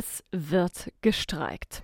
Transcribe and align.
Es 0.00 0.24
wird 0.32 0.90
gestreikt. 1.02 1.82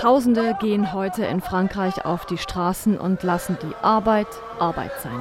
Tausende 0.00 0.56
gehen 0.60 0.92
heute 0.92 1.24
in 1.24 1.40
Frankreich 1.40 2.04
auf 2.04 2.26
die 2.26 2.38
Straßen 2.38 2.98
und 2.98 3.22
lassen 3.22 3.56
die 3.62 3.76
Arbeit 3.80 4.26
Arbeit 4.58 4.90
sein. 5.04 5.20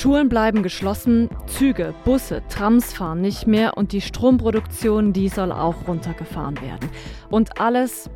Schulen 0.00 0.30
bleiben 0.30 0.62
geschlossen, 0.62 1.28
Züge, 1.44 1.92
Busse, 2.06 2.40
Trams 2.48 2.94
fahren 2.94 3.20
nicht 3.20 3.46
mehr 3.46 3.76
und 3.76 3.92
die 3.92 4.00
Stromproduktion, 4.00 5.12
die 5.12 5.28
soll 5.28 5.52
auch 5.52 5.86
runtergefahren 5.86 6.58
werden. 6.62 6.88
Und 7.28 7.60
alles 7.60 8.08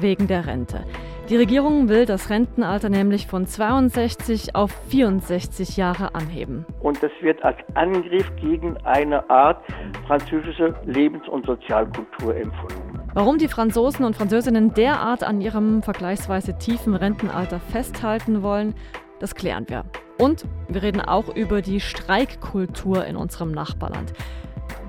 wegen 0.00 0.26
der 0.26 0.48
Rente. 0.48 0.82
Die 1.28 1.36
Regierung 1.36 1.88
will 1.88 2.06
das 2.06 2.28
Rentenalter 2.28 2.88
nämlich 2.88 3.28
von 3.28 3.46
62 3.46 4.56
auf 4.56 4.72
64 4.88 5.76
Jahre 5.76 6.12
anheben. 6.16 6.66
Und 6.80 7.00
das 7.04 7.12
wird 7.20 7.40
als 7.44 7.58
Angriff 7.74 8.28
gegen 8.40 8.76
eine 8.78 9.30
Art 9.30 9.62
französische 10.08 10.74
Lebens- 10.86 11.28
und 11.28 11.46
Sozialkultur 11.46 12.34
empfunden. 12.34 12.98
Warum 13.14 13.38
die 13.38 13.46
Franzosen 13.46 14.04
und 14.04 14.16
Französinnen 14.16 14.74
derart 14.74 15.22
an 15.22 15.40
ihrem 15.40 15.84
vergleichsweise 15.84 16.58
tiefen 16.58 16.96
Rentenalter 16.96 17.60
festhalten 17.60 18.42
wollen, 18.42 18.74
das 19.20 19.36
klären 19.36 19.68
wir. 19.68 19.84
Und 20.18 20.46
wir 20.68 20.82
reden 20.82 21.00
auch 21.00 21.34
über 21.34 21.62
die 21.62 21.80
Streikkultur 21.80 23.04
in 23.06 23.16
unserem 23.16 23.52
Nachbarland. 23.52 24.12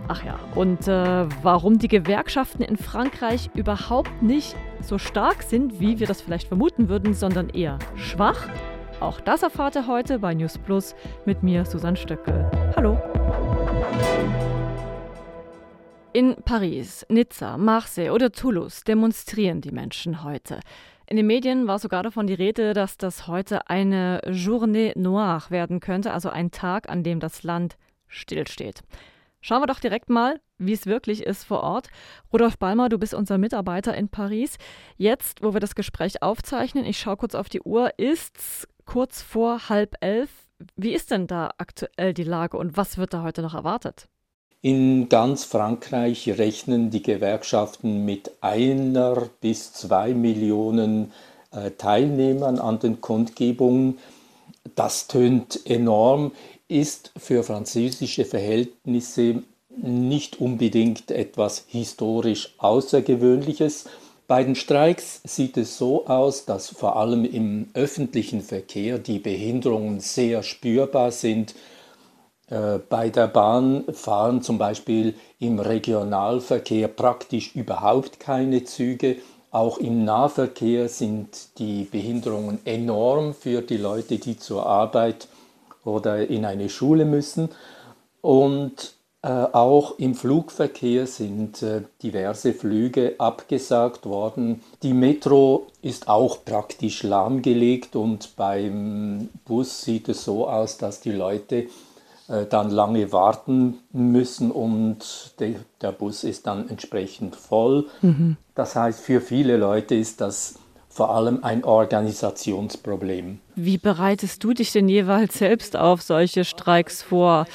Ach 0.07 0.25
ja, 0.25 0.39
und 0.55 0.87
äh, 0.87 1.27
warum 1.43 1.77
die 1.77 1.87
Gewerkschaften 1.87 2.63
in 2.63 2.77
Frankreich 2.77 3.51
überhaupt 3.53 4.23
nicht 4.23 4.55
so 4.81 4.97
stark 4.97 5.43
sind, 5.43 5.79
wie 5.79 5.99
wir 5.99 6.07
das 6.07 6.19
vielleicht 6.21 6.47
vermuten 6.47 6.89
würden, 6.89 7.13
sondern 7.13 7.49
eher 7.49 7.77
schwach. 7.95 8.49
Auch 8.99 9.21
das 9.21 9.43
erfahrt 9.43 9.75
ihr 9.75 9.85
heute 9.85 10.17
bei 10.17 10.33
News 10.33 10.57
Plus 10.57 10.95
mit 11.25 11.43
mir, 11.43 11.63
Susanne 11.63 11.95
Stöckel. 11.95 12.49
Hallo. 12.75 12.97
In 16.11 16.37
Paris, 16.43 17.05
Nizza, 17.07 17.55
Marseille 17.57 18.09
oder 18.09 18.31
Toulouse 18.31 18.83
demonstrieren 18.83 19.61
die 19.61 19.71
Menschen 19.71 20.23
heute. 20.23 20.59
In 21.09 21.17
den 21.17 21.25
Medien 21.25 21.65
war 21.65 21.79
sogar 21.79 22.03
davon 22.03 22.27
die 22.27 22.35
Rede, 22.35 22.75
dass 22.75 22.95
das 22.95 23.25
heute 23.25 23.67
eine 23.67 24.21
Journée 24.27 24.95
Noire 24.95 25.49
werden 25.49 25.79
könnte, 25.79 26.13
also 26.13 26.29
ein 26.29 26.51
Tag, 26.51 26.87
an 26.87 27.01
dem 27.01 27.19
das 27.19 27.41
Land 27.41 27.77
stillsteht. 28.07 28.81
Schauen 29.41 29.63
wir 29.63 29.65
doch 29.65 29.79
direkt 29.79 30.11
mal, 30.11 30.39
wie 30.59 30.73
es 30.73 30.85
wirklich 30.85 31.23
ist 31.23 31.45
vor 31.45 31.63
Ort. 31.63 31.87
Rudolf 32.31 32.59
Balmer, 32.59 32.89
du 32.89 32.99
bist 32.99 33.15
unser 33.15 33.39
Mitarbeiter 33.39 33.97
in 33.97 34.09
Paris. 34.09 34.59
Jetzt, 34.97 35.41
wo 35.41 35.51
wir 35.53 35.59
das 35.59 35.73
Gespräch 35.73 36.21
aufzeichnen, 36.21 36.85
ich 36.85 36.99
schaue 36.99 37.17
kurz 37.17 37.33
auf 37.33 37.49
die 37.49 37.61
Uhr, 37.61 37.97
ist 37.97 38.37
es 38.37 38.67
kurz 38.85 39.23
vor 39.23 39.67
halb 39.67 39.95
elf. 40.01 40.29
Wie 40.75 40.93
ist 40.93 41.09
denn 41.09 41.25
da 41.25 41.49
aktuell 41.57 42.13
die 42.13 42.23
Lage 42.23 42.55
und 42.55 42.77
was 42.77 42.99
wird 42.99 43.15
da 43.15 43.23
heute 43.23 43.41
noch 43.41 43.55
erwartet? 43.55 44.09
In 44.61 45.07
ganz 45.07 45.45
Frankreich 45.45 46.27
rechnen 46.37 46.89
die 46.89 47.01
Gewerkschaften 47.01 48.03
mit 48.03 48.31
einer 48.41 49.29
bis 49.39 49.71
zwei 49.71 50.13
Millionen 50.13 51.13
äh, 51.51 51.71
Teilnehmern 51.71 52.59
an 52.59 52.77
den 52.77 52.99
Kundgebungen. 52.99 53.99
Das 54.75 55.07
tönt 55.07 55.65
enorm, 55.65 56.33
ist 56.67 57.13
für 57.17 57.43
französische 57.43 58.25
Verhältnisse 58.25 59.43
nicht 59.77 60.41
unbedingt 60.41 61.09
etwas 61.09 61.63
historisch 61.69 62.53
Außergewöhnliches. 62.57 63.85
Bei 64.27 64.43
den 64.43 64.55
Streiks 64.55 65.21
sieht 65.23 65.55
es 65.55 65.77
so 65.77 66.05
aus, 66.05 66.43
dass 66.43 66.67
vor 66.67 66.97
allem 66.97 67.23
im 67.23 67.69
öffentlichen 67.75 68.41
Verkehr 68.41 68.99
die 68.99 69.19
Behinderungen 69.19 70.01
sehr 70.01 70.43
spürbar 70.43 71.11
sind 71.11 71.55
bei 72.49 73.09
der 73.09 73.27
Bahn 73.27 73.83
fahren 73.93 74.41
zum 74.41 74.57
Beispiel 74.57 75.13
im 75.39 75.59
Regionalverkehr 75.59 76.87
praktisch 76.87 77.55
überhaupt 77.55 78.19
keine 78.19 78.63
Züge. 78.63 79.17
Auch 79.51 79.77
im 79.77 80.03
Nahverkehr 80.03 80.89
sind 80.89 81.59
die 81.59 81.83
Behinderungen 81.83 82.59
enorm 82.65 83.33
für 83.33 83.61
die 83.61 83.77
Leute, 83.77 84.17
die 84.17 84.37
zur 84.37 84.65
Arbeit 84.65 85.27
oder 85.83 86.27
in 86.27 86.45
eine 86.45 86.69
Schule 86.69 87.05
müssen. 87.05 87.49
Und 88.21 88.93
äh, 89.21 89.27
auch 89.27 89.97
im 89.97 90.15
Flugverkehr 90.15 91.05
sind 91.07 91.61
äh, 91.61 91.81
diverse 92.01 92.53
Flüge 92.53 93.15
abgesagt 93.17 94.05
worden. 94.05 94.61
Die 94.81 94.93
Metro 94.93 95.67
ist 95.81 96.07
auch 96.07 96.45
praktisch 96.45 97.03
lahmgelegt 97.03 97.95
und 97.95 98.35
beim 98.37 99.29
Bus 99.45 99.81
sieht 99.81 100.07
es 100.07 100.23
so 100.23 100.47
aus, 100.47 100.77
dass 100.77 101.01
die 101.01 101.11
Leute 101.11 101.55
äh, 101.55 101.67
dann 102.49 102.69
lange 102.69 103.11
warten 103.11 103.79
müssen 103.91 104.51
und 104.51 105.33
de, 105.39 105.55
der 105.81 105.91
Bus 105.91 106.23
ist 106.23 106.45
dann 106.47 106.69
entsprechend 106.69 107.35
voll. 107.35 107.87
Mhm. 108.01 108.37
Das 108.55 108.75
heißt, 108.75 109.01
für 109.01 109.19
viele 109.21 109.57
Leute 109.57 109.95
ist 109.95 110.21
das 110.21 110.59
vor 110.89 111.15
allem 111.15 111.43
ein 111.43 111.63
Organisationsproblem. 111.63 113.39
Wie 113.55 113.77
bereitest 113.77 114.43
du 114.43 114.53
dich 114.53 114.71
denn 114.71 114.89
jeweils 114.89 115.37
selbst 115.37 115.77
auf 115.77 116.01
solche 116.01 116.43
Streiks 116.43 117.01
vor? 117.03 117.45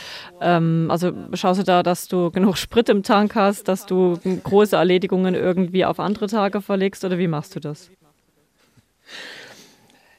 Ähm, 0.40 0.86
also 0.88 1.12
schaust 1.34 1.60
du 1.60 1.64
da, 1.64 1.82
dass 1.82 2.08
du 2.08 2.30
genug 2.30 2.56
Sprit 2.56 2.88
im 2.88 3.02
Tank 3.02 3.34
hast, 3.34 3.68
dass 3.68 3.86
du 3.86 4.18
große 4.44 4.76
Erledigungen 4.76 5.34
irgendwie 5.34 5.84
auf 5.84 6.00
andere 6.00 6.28
Tage 6.28 6.62
verlegst 6.62 7.04
oder 7.04 7.18
wie 7.18 7.28
machst 7.28 7.54
du 7.56 7.60
das? 7.60 7.90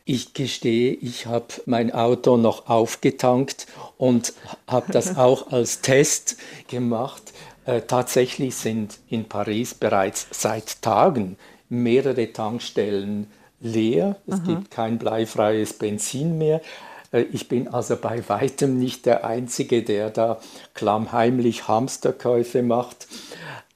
Ich 0.07 0.35
gestehe, 0.35 0.93
ich 0.93 1.25
habe 1.25 1.47
mein 1.65 1.91
Auto 1.91 2.37
noch 2.37 2.69
aufgetankt 2.69 3.65
und 3.97 4.33
habe 4.67 4.91
das 4.91 5.17
auch 5.17 5.51
als 5.51 5.81
Test 5.81 6.37
gemacht. 6.67 7.33
Äh, 7.65 7.81
tatsächlich 7.81 8.55
sind 8.55 8.99
in 9.09 9.25
Paris 9.25 9.73
bereits 9.73 10.27
seit 10.29 10.83
Tagen 10.83 11.37
mehrere 11.69 12.31
Tankstellen 12.31 13.31
leer. 13.59 14.17
Es 14.27 14.35
Aha. 14.35 14.43
gibt 14.45 14.69
kein 14.69 14.99
bleifreies 14.99 15.73
Benzin 15.73 16.37
mehr. 16.37 16.61
Äh, 17.11 17.21
ich 17.31 17.47
bin 17.47 17.67
also 17.67 17.95
bei 17.95 18.21
weitem 18.29 18.77
nicht 18.77 19.07
der 19.07 19.25
Einzige, 19.25 19.81
der 19.81 20.11
da 20.11 20.39
klammheimlich 20.75 21.67
Hamsterkäufe 21.67 22.61
macht. 22.61 23.07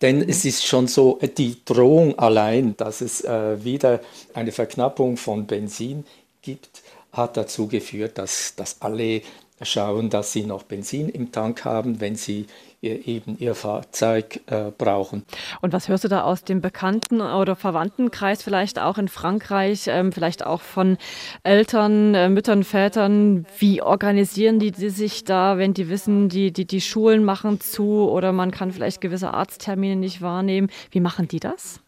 Denn 0.02 0.18
mhm. 0.18 0.30
es 0.30 0.46
ist 0.46 0.66
schon 0.66 0.88
so, 0.88 1.20
die 1.38 1.58
Drohung 1.66 2.18
allein, 2.18 2.76
dass 2.78 3.02
es 3.02 3.22
äh, 3.22 3.64
wieder 3.64 4.00
eine 4.34 4.52
Verknappung 4.52 5.18
von 5.18 5.46
Benzin 5.46 6.06
gibt, 6.42 6.82
hat 7.12 7.38
dazu 7.38 7.68
geführt, 7.68 8.18
dass, 8.18 8.56
dass 8.56 8.82
alle 8.82 9.22
schauen, 9.62 10.10
dass 10.10 10.32
sie 10.32 10.44
noch 10.44 10.64
Benzin 10.64 11.10
im 11.10 11.32
Tank 11.32 11.66
haben, 11.66 12.00
wenn 12.00 12.16
sie 12.16 12.46
ihr, 12.82 13.08
eben 13.08 13.38
ihr 13.40 13.56
Fahrzeug 13.56 14.42
äh, 14.48 14.72
brauchen. 14.78 15.24
Und 15.62 15.74
was 15.74 15.88
hörst 15.88 16.04
du 16.04 16.08
da 16.08 16.24
aus 16.24 16.44
dem 16.44 16.62
Bekannten- 16.62 17.22
oder 17.22 17.56
Verwandtenkreis, 17.56 18.44
vielleicht 18.44 18.80
auch 18.80 18.98
in 18.98 19.08
Frankreich, 19.08 19.88
ähm, 19.88 20.12
vielleicht 20.12 20.46
auch 20.46 20.62
von 20.62 20.98
Eltern, 21.44 22.16
äh, 22.16 22.30
Müttern, 22.30 22.64
Vätern? 22.64 23.46
Wie 23.58 23.82
organisieren 23.82 24.60
die, 24.60 24.72
die, 24.72 24.90
sich 24.90 25.24
da, 25.24 25.58
wenn 25.58 25.74
die 25.74 25.90
wissen, 25.90 26.30
die, 26.30 26.52
die, 26.52 26.66
die 26.66 26.82
Schulen 26.82 27.24
machen 27.24 27.60
zu 27.60 28.10
oder 28.10 28.32
man 28.32 28.52
kann 28.52 28.72
vielleicht 28.72 29.02
gewisse 29.02 29.34
Arzttermine 29.34 29.96
nicht 29.96 30.22
wahrnehmen? 30.22 30.70
Wie 30.92 31.00
machen 31.00 31.28
die 31.28 31.40
das? 31.40 31.82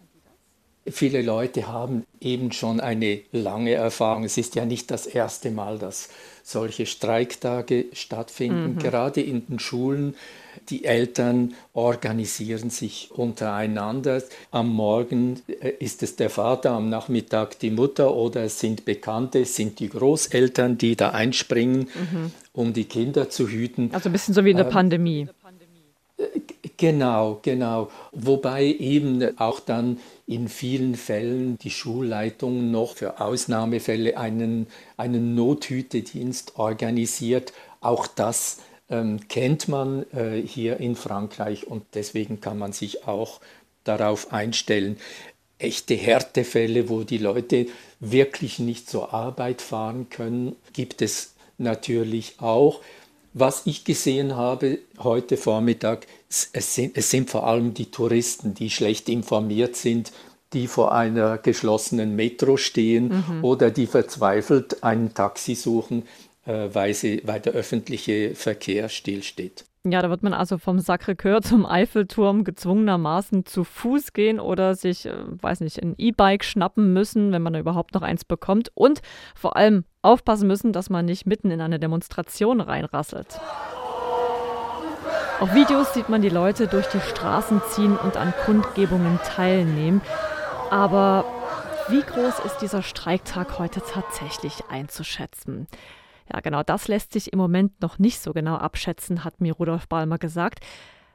Viele 0.87 1.21
Leute 1.21 1.67
haben 1.67 2.05
eben 2.19 2.51
schon 2.51 2.79
eine 2.79 3.19
lange 3.31 3.73
Erfahrung. 3.73 4.23
Es 4.23 4.37
ist 4.37 4.55
ja 4.55 4.65
nicht 4.65 4.89
das 4.89 5.05
erste 5.05 5.51
Mal, 5.51 5.77
dass 5.77 6.09
solche 6.43 6.85
Streiktage 6.85 7.85
stattfinden. 7.93 8.75
Mhm. 8.75 8.79
Gerade 8.79 9.21
in 9.21 9.45
den 9.45 9.59
Schulen, 9.59 10.15
die 10.69 10.85
Eltern 10.85 11.53
organisieren 11.73 12.69
sich 12.69 13.09
untereinander. 13.11 14.21
Am 14.51 14.69
Morgen 14.69 15.41
äh, 15.47 15.69
ist 15.79 16.03
es 16.03 16.15
der 16.15 16.29
Vater, 16.29 16.71
am 16.71 16.89
Nachmittag 16.89 17.59
die 17.59 17.71
Mutter 17.71 18.13
oder 18.15 18.43
es 18.43 18.59
sind 18.59 18.85
Bekannte, 18.85 19.41
es 19.41 19.55
sind 19.55 19.79
die 19.79 19.89
Großeltern, 19.89 20.77
die 20.77 20.95
da 20.95 21.09
einspringen, 21.09 21.89
mhm. 21.93 22.31
um 22.53 22.73
die 22.73 22.85
Kinder 22.85 23.29
zu 23.29 23.47
hüten. 23.47 23.91
Also 23.93 24.09
ein 24.09 24.11
bisschen 24.11 24.33
so 24.33 24.43
wie 24.45 24.51
in 24.51 24.57
der 24.57 24.67
ähm, 24.67 24.71
Pandemie. 24.71 25.27
Genau, 26.81 27.37
genau. 27.43 27.91
Wobei 28.11 28.63
eben 28.63 29.37
auch 29.37 29.59
dann 29.59 29.99
in 30.25 30.47
vielen 30.47 30.95
Fällen 30.95 31.59
die 31.59 31.69
Schulleitung 31.69 32.71
noch 32.71 32.95
für 32.95 33.21
Ausnahmefälle 33.21 34.17
einen, 34.17 34.65
einen 34.97 35.35
Nothütedienst 35.35 36.57
organisiert. 36.57 37.53
Auch 37.81 38.07
das 38.07 38.61
ähm, 38.89 39.19
kennt 39.27 39.67
man 39.67 40.07
äh, 40.11 40.41
hier 40.41 40.79
in 40.79 40.95
Frankreich 40.95 41.67
und 41.67 41.83
deswegen 41.93 42.41
kann 42.41 42.57
man 42.57 42.73
sich 42.73 43.07
auch 43.07 43.41
darauf 43.83 44.33
einstellen. 44.33 44.97
Echte 45.59 45.93
Härtefälle, 45.93 46.89
wo 46.89 47.03
die 47.03 47.19
Leute 47.19 47.67
wirklich 47.99 48.57
nicht 48.57 48.89
zur 48.89 49.13
Arbeit 49.13 49.61
fahren 49.61 50.09
können, 50.09 50.55
gibt 50.73 51.03
es 51.03 51.35
natürlich 51.59 52.39
auch. 52.39 52.81
Was 53.33 53.61
ich 53.65 53.85
gesehen 53.85 54.35
habe 54.35 54.79
heute 54.99 55.37
Vormittag, 55.37 56.05
es 56.27 56.75
sind, 56.75 56.97
es 56.97 57.09
sind 57.09 57.29
vor 57.29 57.47
allem 57.47 57.73
die 57.73 57.89
Touristen, 57.89 58.53
die 58.53 58.69
schlecht 58.69 59.07
informiert 59.07 59.75
sind, 59.75 60.11
die 60.53 60.67
vor 60.67 60.93
einer 60.93 61.37
geschlossenen 61.37 62.15
Metro 62.15 62.57
stehen 62.57 63.23
mhm. 63.25 63.43
oder 63.43 63.71
die 63.71 63.87
verzweifelt 63.87 64.83
ein 64.83 65.13
Taxi 65.13 65.55
suchen, 65.55 66.03
äh, 66.45 66.69
weil, 66.73 66.93
sie, 66.93 67.21
weil 67.25 67.39
der 67.39 67.53
öffentliche 67.53 68.35
Verkehr 68.35 68.89
stillsteht. 68.89 69.65
Ja, 69.83 70.03
da 70.03 70.11
wird 70.11 70.21
man 70.21 70.33
also 70.33 70.59
vom 70.59 70.77
Sacré-Cœur 70.77 71.41
zum 71.41 71.65
Eiffelturm 71.65 72.43
gezwungenermaßen 72.43 73.45
zu 73.45 73.63
Fuß 73.63 74.13
gehen 74.13 74.39
oder 74.39 74.75
sich, 74.75 75.07
äh, 75.07 75.13
weiß 75.25 75.61
nicht, 75.61 75.81
ein 75.81 75.95
E-Bike 75.97 76.43
schnappen 76.43 76.93
müssen, 76.93 77.31
wenn 77.31 77.41
man 77.41 77.55
überhaupt 77.55 77.95
noch 77.95 78.03
eins 78.03 78.23
bekommt. 78.23 78.71
Und 78.75 79.01
vor 79.33 79.55
allem 79.55 79.85
aufpassen 80.03 80.47
müssen, 80.47 80.71
dass 80.71 80.91
man 80.91 81.05
nicht 81.05 81.25
mitten 81.25 81.49
in 81.49 81.61
eine 81.61 81.79
Demonstration 81.79 82.61
reinrasselt. 82.61 83.39
Auf 85.39 85.55
Videos 85.55 85.95
sieht 85.95 86.09
man 86.09 86.21
die 86.21 86.29
Leute 86.29 86.67
durch 86.67 86.85
die 86.87 86.99
Straßen 86.99 87.61
ziehen 87.69 87.97
und 87.97 88.17
an 88.17 88.31
Kundgebungen 88.45 89.19
teilnehmen. 89.25 90.01
Aber 90.69 91.25
wie 91.89 92.01
groß 92.01 92.39
ist 92.45 92.59
dieser 92.59 92.83
Streiktag 92.83 93.57
heute 93.57 93.81
tatsächlich 93.81 94.63
einzuschätzen? 94.69 95.67
Ja, 96.31 96.39
genau 96.39 96.63
das 96.63 96.87
lässt 96.87 97.11
sich 97.13 97.33
im 97.33 97.39
Moment 97.39 97.81
noch 97.81 97.99
nicht 97.99 98.21
so 98.21 98.31
genau 98.31 98.55
abschätzen, 98.55 99.23
hat 99.23 99.41
mir 99.41 99.53
Rudolf 99.53 99.87
Balmer 99.87 100.17
gesagt. 100.17 100.63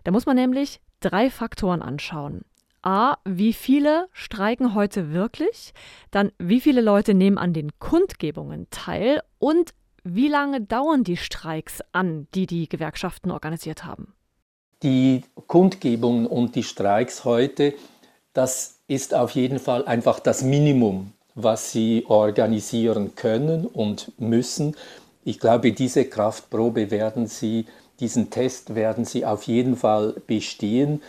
Da 0.05 0.11
muss 0.11 0.27
man 0.27 0.37
nämlich 0.37 0.81
drei 1.01 1.31
Faktoren 1.31 1.81
anschauen. 1.83 2.45
A, 2.83 3.17
wie 3.25 3.53
viele 3.53 4.09
streiken 4.13 4.75
heute 4.75 5.13
wirklich? 5.13 5.73
Dann, 6.11 6.33
wie 6.39 6.61
viele 6.61 6.81
Leute 6.81 7.15
nehmen 7.15 7.39
an 7.39 7.53
den 7.53 7.79
Kundgebungen 7.79 8.69
teil? 8.71 9.23
Und 9.39 9.75
wie 10.05 10.29
lange 10.29 10.61
dauern 10.61 11.03
die 11.03 11.17
Streiks 11.17 11.81
an, 11.93 12.29
die 12.35 12.47
die 12.47 12.69
Gewerkschaften 12.69 13.31
organisiert 13.31 13.85
haben? 13.85 14.15
Die 14.83 15.23
Kundgebungen 15.47 16.27
und 16.27 16.55
die 16.55 16.63
Streiks 16.63 17.25
heute, 17.25 17.75
das 18.35 18.81
ist 18.87 19.15
auf 19.15 19.33
jeden 19.33 19.59
Fall 19.59 19.85
einfach 19.87 20.21
das 20.21 20.43
Minimum, 20.43 21.13
was 21.35 21.73
sie 21.73 22.05
organisieren 22.07 23.17
können 23.17 23.67
und 23.67 24.13
müssen. 24.21 24.77
Ich 25.27 25.41
glaube, 25.41 25.73
diese 25.73 26.05
Kraftprobe 26.05 26.93
werden 26.93 27.27
Sie, 27.27 27.67
diesen 27.99 28.31
Test 28.31 28.77
werden 28.77 29.05
Sie 29.05 29.27
auf 29.27 29.43
jeden 29.43 29.75
Fall 29.75 30.15
bestehen. 30.29 31.03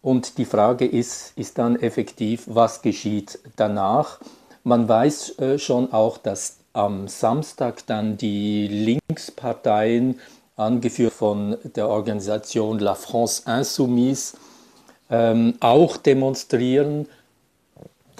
Und 0.00 0.38
die 0.38 0.46
Frage 0.46 0.86
ist, 0.86 1.34
ist 1.36 1.58
dann 1.58 1.76
effektiv, 1.76 2.44
was 2.46 2.80
geschieht 2.80 3.38
danach? 3.56 4.18
Man 4.64 4.88
weiß 4.88 5.38
äh, 5.40 5.58
schon 5.58 5.92
auch, 5.92 6.16
dass 6.16 6.60
am 6.72 7.06
Samstag 7.06 7.86
dann 7.86 8.16
die 8.16 8.66
Linksparteien, 8.66 10.18
angeführt 10.56 11.12
von 11.12 11.58
der 11.76 11.90
Organisation 11.90 12.78
La 12.78 12.94
France 12.94 13.42
Insoumise, 13.46 14.38
ähm, 15.10 15.56
auch 15.60 15.98
demonstrieren 15.98 17.06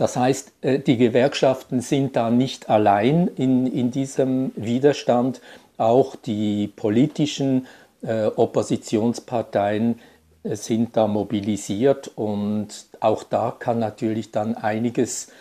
das 0.01 0.17
heißt, 0.17 0.53
äh, 0.63 0.79
die 0.79 0.97
Gewerkschaften 0.97 1.83
sind 1.83 2.17
da 2.17 2.31
nicht 2.31 2.71
allein 2.71 3.29
in, 3.37 3.67
in 3.67 3.91
diesem 3.91 4.51
Widerstand. 4.57 5.43
Auch 5.77 6.17
die 6.17 6.69
politischen 6.69 7.67
äh, 8.01 8.25
Oppositionsparteien 8.25 10.01
äh, 10.43 10.57
sind 10.57 10.97
da 10.97 11.07
mobilisiert 11.07 12.11
und 12.17 12.69
auch 13.01 13.25
da 13.25 13.55
kann 13.59 13.79
natürlich 13.79 14.33
dann 14.33 14.55
einiges 14.55 15.33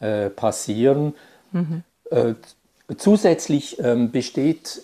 äh, 0.00 0.30
passieren. 0.30 1.14
Mhm. 1.52 1.84
Äh, 2.10 2.34
zusätzlich 2.96 3.78
ähm, 3.78 4.10
besteht 4.10 4.82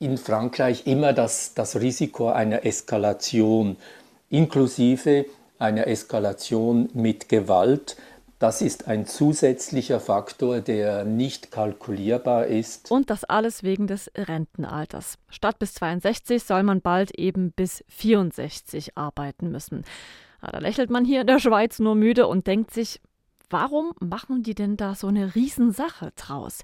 in 0.00 0.18
Frankreich 0.18 0.86
immer 0.86 1.14
das, 1.14 1.54
das 1.54 1.80
Risiko 1.80 2.28
einer 2.28 2.66
Eskalation, 2.66 3.78
inklusive 4.28 5.24
einer 5.58 5.86
Eskalation 5.86 6.90
mit 6.92 7.30
Gewalt. 7.30 7.96
Das 8.38 8.60
ist 8.60 8.86
ein 8.86 9.06
zusätzlicher 9.06 9.98
Faktor, 9.98 10.60
der 10.60 11.04
nicht 11.04 11.50
kalkulierbar 11.50 12.46
ist. 12.46 12.90
Und 12.90 13.08
das 13.08 13.24
alles 13.24 13.62
wegen 13.62 13.86
des 13.86 14.10
Rentenalters. 14.14 15.18
Statt 15.30 15.58
bis 15.58 15.72
62 15.74 16.42
soll 16.42 16.62
man 16.62 16.82
bald 16.82 17.18
eben 17.18 17.52
bis 17.52 17.82
64 17.88 18.98
arbeiten 18.98 19.50
müssen. 19.50 19.84
Da 20.42 20.58
lächelt 20.58 20.90
man 20.90 21.06
hier 21.06 21.22
in 21.22 21.26
der 21.26 21.38
Schweiz 21.38 21.78
nur 21.78 21.94
müde 21.94 22.26
und 22.26 22.46
denkt 22.46 22.74
sich, 22.74 23.00
warum 23.48 23.92
machen 24.00 24.42
die 24.42 24.54
denn 24.54 24.76
da 24.76 24.94
so 24.94 25.06
eine 25.06 25.34
Riesensache 25.34 26.12
draus? 26.14 26.62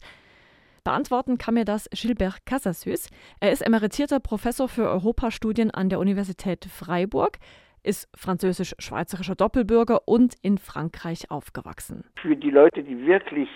Beantworten 0.84 1.38
kann 1.38 1.54
mir 1.54 1.64
das 1.64 1.88
Gilbert 1.90 2.44
Casassus. 2.44 3.08
Er 3.40 3.52
ist 3.52 3.62
emeritierter 3.62 4.20
Professor 4.20 4.69
für 4.69 4.88
Europastudien 4.88 5.70
an 5.70 5.88
der 5.88 6.00
Universität 6.00 6.66
Freiburg 6.66 7.38
ist 7.82 8.08
französisch-schweizerischer 8.17 9.34
Doppelbürger 9.34 10.06
und 10.06 10.34
in 10.43 10.58
Frankreich 10.58 11.31
aufgewachsen. 11.31 12.05
Für 12.20 12.37
die 12.37 12.50
Leute, 12.50 12.82
die 12.82 13.06
wirklich 13.06 13.49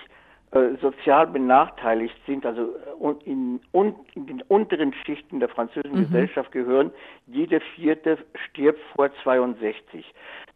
äh, 0.52 0.76
sozial 0.80 1.26
benachteiligt 1.26 2.14
sind, 2.24 2.46
also 2.46 2.76
äh, 3.00 3.28
in, 3.28 3.60
in, 3.72 3.94
in, 4.14 4.26
den 4.26 4.42
unteren 4.42 4.94
Schichten 5.04 5.40
der 5.40 5.48
französischen 5.48 5.98
mhm. 5.98 6.04
Gesellschaft 6.04 6.52
gehören, 6.52 6.92
jeder 7.26 7.60
Vierte 7.74 8.18
stirbt 8.48 8.80
vor 8.94 9.10
62. 9.22 10.06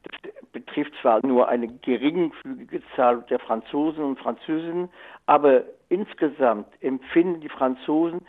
Das 0.03 0.33
betrifft 0.53 0.93
zwar 1.03 1.25
nur 1.27 1.49
eine 1.49 1.69
geringfügige 1.69 2.83
Zahl 2.95 3.23
der 3.29 3.41
Franzosen 3.41 4.05
und 4.05 4.19
Französinnen, 4.19 4.89
aber 5.27 5.65
insgesamt 5.89 6.69
empfinden 6.81 7.41
die 7.41 7.49
Franzosen 7.49 8.21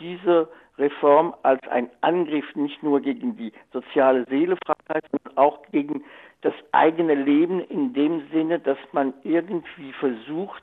diese 0.00 0.48
Reform 0.78 1.34
als 1.42 1.60
ein 1.68 1.90
Angriff 2.00 2.46
nicht 2.54 2.82
nur 2.82 3.00
gegen 3.00 3.36
die 3.36 3.52
soziale 3.72 4.24
Seele 4.28 4.56
Frankreichs, 4.90 5.08
sondern 5.10 5.38
auch 5.38 5.62
gegen 5.70 6.04
das 6.42 6.54
eigene 6.72 7.14
Leben 7.14 7.60
in 7.60 7.92
dem 7.92 8.28
Sinne, 8.32 8.58
dass 8.58 8.78
man 8.92 9.14
irgendwie 9.24 9.92
versucht, 9.92 10.62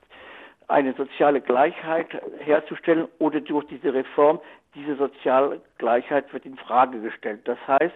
eine 0.67 0.93
soziale 0.93 1.39
Gleichheit 1.39 2.09
herzustellen 2.39 3.07
oder 3.19 3.39
durch 3.39 3.65
diese 3.67 3.93
Reform 3.93 4.39
diese 4.75 4.95
soziale 4.95 5.61
Gleichheit 5.77 6.31
wird 6.33 6.45
in 6.45 6.57
Frage 6.57 6.99
gestellt. 6.99 7.41
Das 7.45 7.57
heißt, 7.67 7.95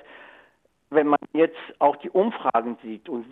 wenn 0.90 1.08
man 1.08 1.20
jetzt 1.34 1.60
auch 1.80 1.96
die 1.98 2.10
Umfragen 2.10 2.78
sieht 2.82 3.10
und 3.10 3.26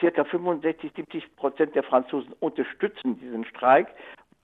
circa 0.00 0.24
65, 0.24 0.92
70 0.96 1.36
Prozent 1.36 1.74
der 1.74 1.82
Franzosen 1.82 2.32
unterstützen 2.40 3.18
diesen 3.20 3.44
Streik 3.44 3.88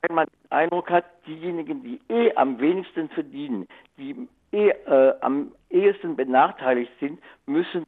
wenn 0.03 0.15
man 0.15 0.27
den 0.27 0.53
Eindruck 0.53 0.91
hat, 0.91 1.05
diejenigen, 1.27 1.83
die 1.83 2.01
eh 2.09 2.33
am 2.37 2.61
wenigsten 2.61 3.09
verdienen, 3.09 3.67
die 3.97 4.29
eh 4.53 4.69
äh, 4.69 5.15
am 5.21 5.53
ehesten 5.71 6.17
benachteiligt 6.17 6.93
sind, 7.01 7.21
müssen 7.47 7.85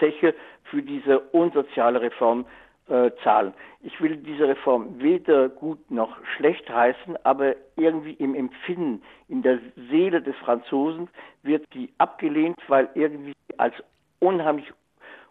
Zeche 0.00 0.34
für 0.64 0.82
diese 0.82 1.20
unsoziale 1.20 2.00
Reform 2.00 2.44
äh, 2.88 3.12
zahlen. 3.22 3.54
Ich 3.82 4.00
will 4.00 4.16
diese 4.16 4.48
Reform 4.48 5.00
weder 5.00 5.48
gut 5.48 5.90
noch 5.90 6.16
schlecht 6.36 6.68
heißen, 6.68 7.16
aber 7.24 7.54
irgendwie 7.76 8.14
im 8.14 8.34
Empfinden, 8.34 9.02
in 9.28 9.42
der 9.42 9.60
Seele 9.90 10.20
des 10.20 10.34
Franzosen 10.36 11.08
wird 11.42 11.64
sie 11.72 11.92
abgelehnt, 11.98 12.58
weil 12.66 12.88
irgendwie 12.94 13.32
als 13.58 13.74
unheimlich 14.18 14.72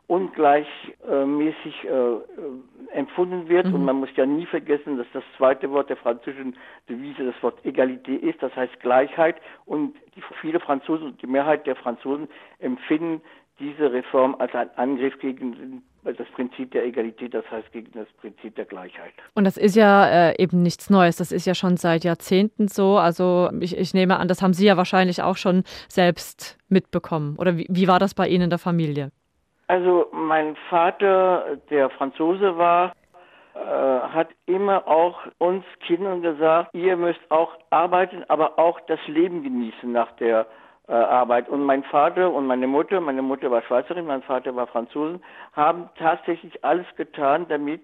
ungleichmäßig 0.08 1.84
äh, 1.84 1.88
äh, 1.90 2.22
empfunden 2.94 3.48
wird. 3.48 3.68
Mhm. 3.68 3.76
Und 3.76 3.86
man 3.86 3.98
muss 3.98 4.10
ja 4.16 4.26
nie 4.26 4.48
vergessen, 4.48 4.98
dass 4.98 5.06
das 5.14 5.24
zweite 5.38 5.70
Wort 5.70 5.90
der 5.90 5.98
französischen 5.98 6.58
Devise 6.90 7.26
das 7.26 7.44
Wort 7.44 7.64
Egalité 7.64 8.16
ist, 8.16 8.42
das 8.42 8.56
heißt 8.56 8.80
Gleichheit. 8.80 9.36
Und 9.66 9.96
die, 10.16 10.24
viele 10.42 10.60
Franzosen, 10.60 11.16
die 11.18 11.28
Mehrheit 11.28 11.68
der 11.68 11.76
Franzosen 11.76 12.28
empfinden 12.58 13.22
diese 13.60 13.92
Reform 13.92 14.36
als 14.40 14.54
ein 14.56 14.70
Angriff 14.76 15.18
gegen 15.20 15.84
das 16.04 16.28
Prinzip 16.30 16.72
der 16.72 16.86
Egalität, 16.86 17.34
das 17.34 17.44
heißt 17.52 17.72
gegen 17.72 17.92
das 17.92 18.08
Prinzip 18.22 18.56
der 18.56 18.66
Gleichheit. 18.66 19.14
Und 19.36 19.44
das 19.46 19.58
ist 19.58 19.76
ja 19.76 20.30
äh, 20.30 20.42
eben 20.42 20.62
nichts 20.64 20.90
Neues, 20.90 21.18
das 21.18 21.32
ist 21.32 21.46
ja 21.46 21.54
schon 21.54 21.78
seit 21.78 22.04
Jahrzehnten 22.04 22.68
so. 22.68 22.98
Also 22.98 23.50
ich, 23.60 23.78
ich, 23.78 23.94
nehme 23.94 24.18
an, 24.18 24.28
das 24.28 24.42
haben 24.42 24.54
Sie 24.54 24.66
ja 24.66 24.78
wahrscheinlich 24.78 25.22
auch 25.22 25.36
schon 25.36 25.64
selbst 25.88 26.58
mitbekommen. 26.70 27.36
Oder 27.38 27.58
wie, 27.58 27.68
wie 27.70 27.88
war 27.88 28.00
das 28.00 28.14
bei 28.14 28.28
Ihnen 28.28 28.46
in 28.46 28.50
der 28.50 28.60
Familie? 28.60 29.12
Also 29.68 30.08
mein 30.12 30.56
Vater, 30.70 31.58
der 31.70 31.90
Franzose 31.92 32.58
war, 32.58 32.94
äh, 33.54 33.60
hat 33.60 34.30
immer 34.46 34.88
auch 34.88 35.20
uns 35.38 35.66
Kindern 35.86 36.22
gesagt, 36.22 36.74
ihr 36.74 36.96
müsst 36.96 37.20
auch 37.30 37.52
arbeiten, 37.70 38.24
aber 38.30 38.58
auch 38.58 38.80
das 38.88 39.00
Leben 39.08 39.44
genießen 39.44 39.92
nach 39.92 40.12
der 40.14 40.48
äh, 40.90 40.94
Arbeit. 40.94 41.48
Und 41.50 41.64
mein 41.64 41.84
Vater 41.84 42.32
und 42.32 42.48
meine 42.48 42.68
Mutter, 42.68 43.00
meine 43.00 43.22
Mutter 43.22 43.52
war 43.52 43.62
Schweizerin, 43.62 44.08
mein 44.08 44.24
Vater 44.24 44.56
war 44.56 44.68
Franzosen, 44.68 45.24
haben 45.54 45.90
tatsächlich 45.98 46.64
alles 46.66 46.88
getan, 46.98 47.46
damit 47.48 47.82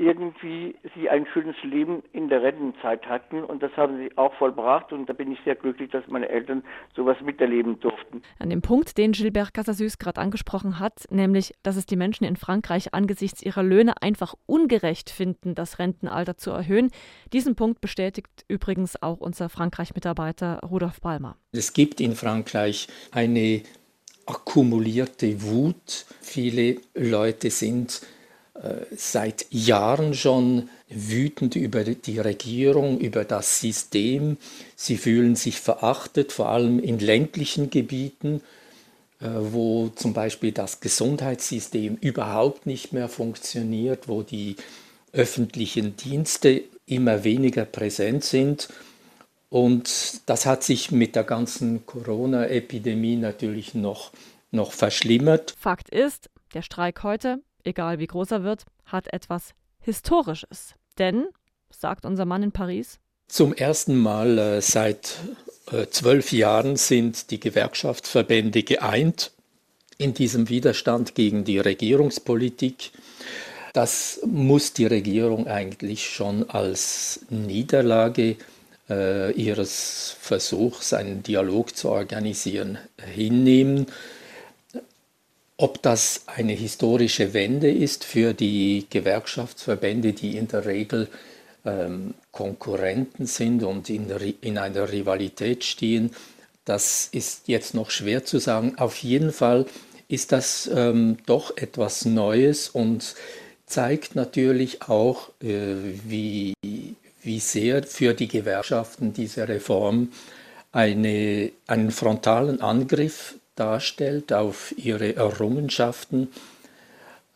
irgendwie 0.00 0.74
sie 0.94 1.10
ein 1.10 1.26
schönes 1.32 1.56
Leben 1.62 2.02
in 2.12 2.28
der 2.30 2.42
Rentenzeit 2.42 3.06
hatten 3.06 3.44
und 3.44 3.62
das 3.62 3.70
haben 3.76 3.98
sie 3.98 4.16
auch 4.16 4.32
vollbracht 4.34 4.92
und 4.92 5.06
da 5.06 5.12
bin 5.12 5.30
ich 5.30 5.38
sehr 5.44 5.54
glücklich, 5.54 5.90
dass 5.90 6.06
meine 6.08 6.28
Eltern 6.28 6.64
sowas 6.96 7.18
miterleben 7.22 7.78
durften. 7.80 8.22
An 8.38 8.48
dem 8.48 8.62
Punkt, 8.62 8.96
den 8.96 9.12
Gilbert 9.12 9.52
Casasus 9.52 9.98
gerade 9.98 10.20
angesprochen 10.20 10.80
hat, 10.80 11.04
nämlich, 11.10 11.54
dass 11.62 11.76
es 11.76 11.84
die 11.84 11.96
Menschen 11.96 12.24
in 12.24 12.36
Frankreich 12.36 12.94
angesichts 12.94 13.42
ihrer 13.42 13.62
Löhne 13.62 14.00
einfach 14.00 14.34
ungerecht 14.46 15.10
finden, 15.10 15.54
das 15.54 15.78
Rentenalter 15.78 16.38
zu 16.38 16.50
erhöhen, 16.50 16.90
diesen 17.34 17.54
Punkt 17.54 17.82
bestätigt 17.82 18.46
übrigens 18.48 19.00
auch 19.02 19.18
unser 19.18 19.50
Frankreich-Mitarbeiter 19.50 20.60
Rudolf 20.68 21.02
Palmer. 21.02 21.36
Es 21.52 21.74
gibt 21.74 22.00
in 22.00 22.12
Frankreich 22.12 22.88
eine 23.12 23.62
akkumulierte 24.24 25.42
Wut. 25.42 26.06
Viele 26.22 26.76
Leute 26.94 27.50
sind 27.50 28.00
seit 28.96 29.46
Jahren 29.50 30.14
schon 30.14 30.68
wütend 30.88 31.56
über 31.56 31.84
die 31.84 32.18
Regierung, 32.18 32.98
über 32.98 33.24
das 33.24 33.60
System. 33.60 34.36
Sie 34.76 34.96
fühlen 34.96 35.36
sich 35.36 35.60
verachtet, 35.60 36.32
vor 36.32 36.48
allem 36.50 36.78
in 36.78 36.98
ländlichen 36.98 37.70
Gebieten, 37.70 38.42
äh, 39.20 39.28
wo 39.28 39.88
zum 39.88 40.12
Beispiel 40.12 40.52
das 40.52 40.80
Gesundheitssystem 40.80 41.96
überhaupt 42.00 42.66
nicht 42.66 42.92
mehr 42.92 43.08
funktioniert, 43.08 44.08
wo 44.08 44.22
die 44.22 44.56
öffentlichen 45.12 45.96
Dienste 45.96 46.62
immer 46.86 47.24
weniger 47.24 47.64
präsent 47.64 48.24
sind. 48.24 48.68
Und 49.48 50.22
das 50.26 50.46
hat 50.46 50.62
sich 50.62 50.90
mit 50.90 51.16
der 51.16 51.24
ganzen 51.24 51.86
Corona-Epidemie 51.86 53.16
natürlich 53.16 53.74
noch, 53.74 54.12
noch 54.50 54.72
verschlimmert. 54.72 55.54
Fakt 55.58 55.90
ist, 55.90 56.30
der 56.54 56.62
Streik 56.62 57.02
heute 57.02 57.40
egal 57.64 57.98
wie 57.98 58.06
groß 58.06 58.30
er 58.32 58.42
wird, 58.42 58.64
hat 58.84 59.12
etwas 59.12 59.52
Historisches. 59.80 60.74
Denn, 60.98 61.26
sagt 61.70 62.04
unser 62.04 62.24
Mann 62.24 62.42
in 62.42 62.52
Paris, 62.52 62.98
zum 63.28 63.54
ersten 63.54 63.96
Mal 63.96 64.38
äh, 64.38 64.60
seit 64.60 65.18
äh, 65.70 65.86
zwölf 65.88 66.32
Jahren 66.32 66.76
sind 66.76 67.30
die 67.30 67.38
Gewerkschaftsverbände 67.38 68.64
geeint 68.64 69.30
in 69.98 70.14
diesem 70.14 70.48
Widerstand 70.48 71.14
gegen 71.14 71.44
die 71.44 71.58
Regierungspolitik. 71.58 72.90
Das 73.72 74.20
muss 74.26 74.72
die 74.72 74.86
Regierung 74.86 75.46
eigentlich 75.46 76.08
schon 76.10 76.50
als 76.50 77.20
Niederlage 77.30 78.36
äh, 78.88 79.30
ihres 79.32 80.16
Versuchs, 80.20 80.92
einen 80.92 81.22
Dialog 81.22 81.76
zu 81.76 81.90
organisieren, 81.90 82.78
hinnehmen. 83.14 83.86
Ob 85.62 85.82
das 85.82 86.22
eine 86.24 86.54
historische 86.54 87.34
Wende 87.34 87.70
ist 87.70 88.04
für 88.04 88.32
die 88.32 88.86
Gewerkschaftsverbände, 88.88 90.14
die 90.14 90.38
in 90.38 90.48
der 90.48 90.64
Regel 90.64 91.08
ähm, 91.66 92.14
Konkurrenten 92.32 93.26
sind 93.26 93.62
und 93.62 93.90
in, 93.90 94.08
in 94.40 94.56
einer 94.56 94.90
Rivalität 94.90 95.64
stehen, 95.64 96.12
das 96.64 97.10
ist 97.12 97.42
jetzt 97.48 97.74
noch 97.74 97.90
schwer 97.90 98.24
zu 98.24 98.38
sagen. 98.38 98.78
Auf 98.78 98.96
jeden 99.02 99.34
Fall 99.34 99.66
ist 100.08 100.32
das 100.32 100.70
ähm, 100.74 101.18
doch 101.26 101.54
etwas 101.58 102.06
Neues 102.06 102.70
und 102.70 103.14
zeigt 103.66 104.16
natürlich 104.16 104.80
auch, 104.88 105.28
äh, 105.42 105.74
wie, 106.06 106.54
wie 107.22 107.40
sehr 107.40 107.82
für 107.82 108.14
die 108.14 108.28
Gewerkschaften 108.28 109.12
diese 109.12 109.46
Reform 109.46 110.10
eine, 110.72 111.52
einen 111.66 111.90
frontalen 111.90 112.62
Angriff 112.62 113.34
darstellt, 113.60 114.32
auf 114.32 114.74
ihre 114.76 115.14
Errungenschaften. 115.16 116.28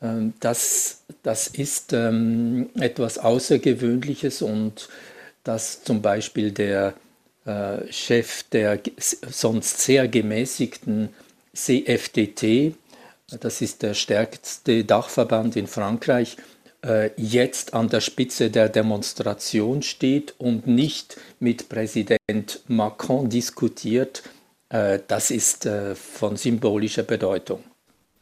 Ähm, 0.02 0.33
das, 0.40 1.02
das 1.23 1.49
ist 1.49 1.93
ähm, 1.93 2.71
etwas 2.81 3.19
Außergewöhnliches 3.19 4.43
und 4.43 4.88
dass 5.45 5.85
zum 5.85 6.00
Beispiel 6.00 6.50
der 6.50 6.95
äh, 7.45 7.93
Chef 7.93 8.45
der 8.45 8.81
sonst 8.99 9.81
sehr 9.81 10.09
gemäßigten 10.09 11.11
CFDT, 11.54 12.75
das 13.40 13.61
ist 13.61 13.83
der 13.83 13.95
stärkste 13.95 14.85
Dachverband 14.85 15.57
in 15.57 15.66
Frankreich, 15.66 16.37
äh, 16.85 17.11
jetzt 17.16 17.75
an 17.75 17.88
der 17.88 18.00
Spitze 18.00 18.50
der 18.50 18.69
Demonstration 18.69 19.83
steht 19.83 20.35
und 20.38 20.66
nicht 20.66 21.16
mit 21.40 21.69
Präsident 21.69 22.61
Macron 22.66 23.28
diskutiert, 23.28 24.23
das 24.68 25.30
ist 25.30 25.66
äh, 25.66 25.94
von 25.94 26.37
symbolischer 26.37 27.02
Bedeutung. 27.04 27.62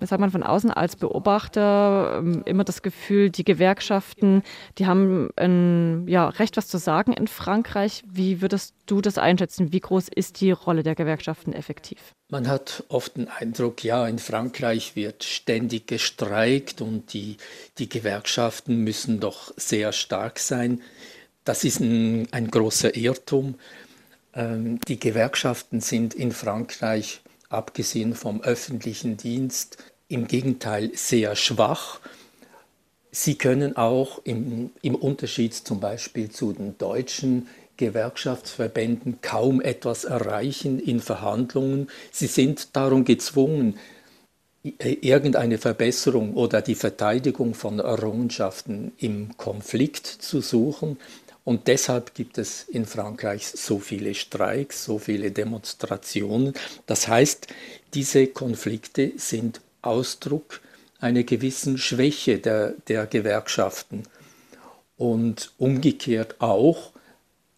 Jetzt 0.02 0.10
hat 0.10 0.18
man 0.18 0.32
von 0.32 0.42
außen 0.42 0.72
als 0.72 0.96
Beobachter 0.96 2.16
ähm, 2.18 2.42
immer 2.44 2.64
das 2.64 2.82
Gefühl, 2.82 3.30
die 3.30 3.44
Gewerkschaften, 3.44 4.42
die 4.78 4.86
haben 4.86 5.30
ein, 5.36 6.08
ja, 6.08 6.28
recht 6.28 6.56
was 6.56 6.66
zu 6.66 6.78
sagen 6.78 7.12
in 7.12 7.28
Frankreich. 7.28 8.02
Wie 8.10 8.42
würdest 8.42 8.74
du 8.86 9.00
das 9.00 9.16
einschätzen? 9.16 9.72
Wie 9.72 9.78
groß 9.78 10.08
ist 10.08 10.40
die 10.40 10.50
Rolle 10.50 10.82
der 10.82 10.96
Gewerkschaften 10.96 11.52
effektiv? 11.52 12.00
Man 12.28 12.48
hat 12.48 12.82
oft 12.88 13.16
den 13.16 13.28
Eindruck, 13.28 13.84
ja, 13.84 14.08
in 14.08 14.18
Frankreich 14.18 14.96
wird 14.96 15.22
ständig 15.22 15.86
gestreikt 15.86 16.80
und 16.80 17.12
die, 17.12 17.36
die 17.78 17.88
Gewerkschaften 17.88 18.82
müssen 18.82 19.20
doch 19.20 19.52
sehr 19.56 19.92
stark 19.92 20.40
sein. 20.40 20.80
Das 21.44 21.62
ist 21.62 21.78
ein, 21.78 22.26
ein 22.32 22.50
großer 22.50 22.96
Irrtum. 22.96 23.54
Ähm, 24.34 24.78
die 24.88 24.98
Gewerkschaften 24.98 25.80
sind 25.80 26.14
in 26.14 26.32
Frankreich, 26.32 27.20
abgesehen 27.48 28.14
vom 28.14 28.42
öffentlichen 28.42 29.16
Dienst, 29.16 29.78
im 30.08 30.26
Gegenteil 30.26 30.90
sehr 30.94 31.36
schwach. 31.36 32.00
Sie 33.10 33.34
können 33.34 33.76
auch 33.76 34.20
im, 34.24 34.70
im 34.80 34.94
Unterschied 34.94 35.54
zum 35.54 35.80
Beispiel 35.80 36.30
zu 36.30 36.52
den 36.52 36.78
deutschen 36.78 37.48
Gewerkschaftsverbänden 37.76 39.18
kaum 39.20 39.60
etwas 39.60 40.04
erreichen 40.04 40.78
in 40.78 41.00
Verhandlungen. 41.00 41.88
Sie 42.10 42.26
sind 42.26 42.76
darum 42.76 43.04
gezwungen, 43.04 43.78
irgendeine 44.62 45.58
Verbesserung 45.58 46.34
oder 46.34 46.62
die 46.62 46.76
Verteidigung 46.76 47.54
von 47.54 47.80
Errungenschaften 47.80 48.92
im 48.98 49.36
Konflikt 49.36 50.06
zu 50.06 50.40
suchen. 50.40 50.98
Und 51.44 51.66
deshalb 51.66 52.14
gibt 52.14 52.38
es 52.38 52.62
in 52.62 52.86
Frankreich 52.86 53.48
so 53.48 53.78
viele 53.78 54.14
Streiks, 54.14 54.84
so 54.84 54.98
viele 54.98 55.32
Demonstrationen. 55.32 56.54
Das 56.86 57.08
heißt, 57.08 57.48
diese 57.94 58.28
Konflikte 58.28 59.12
sind 59.16 59.60
Ausdruck 59.82 60.60
einer 61.00 61.24
gewissen 61.24 61.78
Schwäche 61.78 62.38
der, 62.38 62.74
der 62.86 63.06
Gewerkschaften 63.06 64.04
und 64.96 65.52
umgekehrt 65.58 66.36
auch 66.40 66.92